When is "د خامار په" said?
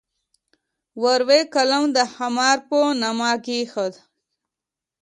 1.95-2.79